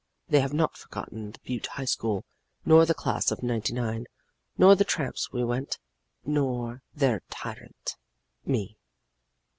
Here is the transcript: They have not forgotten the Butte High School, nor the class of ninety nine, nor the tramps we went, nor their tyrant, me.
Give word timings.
They 0.29 0.39
have 0.39 0.51
not 0.51 0.77
forgotten 0.77 1.29
the 1.29 1.39
Butte 1.43 1.67
High 1.67 1.85
School, 1.85 2.25
nor 2.65 2.87
the 2.87 2.95
class 2.95 3.29
of 3.29 3.43
ninety 3.43 3.71
nine, 3.71 4.07
nor 4.57 4.73
the 4.75 4.83
tramps 4.83 5.31
we 5.31 5.43
went, 5.43 5.77
nor 6.25 6.81
their 6.95 7.21
tyrant, 7.29 7.97
me. 8.43 8.79